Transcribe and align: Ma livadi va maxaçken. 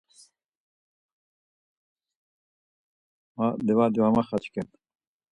Ma 3.35 3.47
livadi 3.65 3.99
va 4.03 4.09
maxaçken. 4.15 4.67